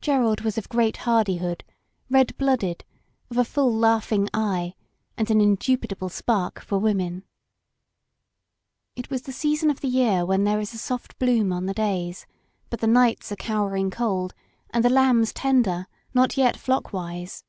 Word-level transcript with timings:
Geraud 0.00 0.40
was 0.40 0.56
of 0.56 0.70
great 0.70 0.96
hardi 1.04 1.36
hood, 1.36 1.62
red 2.08 2.34
blooded, 2.38 2.82
of 3.30 3.36
a 3.36 3.44
full 3.44 3.70
laughing 3.70 4.26
eye, 4.32 4.74
and 5.18 5.30
an 5.30 5.42
indubitable 5.42 6.08
spark 6.08 6.62
for 6.62 6.78
women. 6.78 7.24
It 8.94 9.10
was 9.10 9.20
the 9.20 9.32
season 9.34 9.68
of 9.68 9.80
the 9.82 9.88
year 9.88 10.24
when 10.24 10.44
there 10.44 10.60
is 10.60 10.72
a 10.72 10.78
soft 10.78 11.18
bloom 11.18 11.52
on 11.52 11.66
the 11.66 11.74
days, 11.74 12.24
but 12.70 12.80
the 12.80 12.86
nights 12.86 13.30
are 13.30 13.36
cowering 13.36 13.90
cold 13.90 14.32
and 14.70 14.82
the 14.82 14.88
lambs 14.88 15.34
tender, 15.34 15.88
not 16.14 16.38
yet 16.38 16.56
flockwise. 16.56 17.44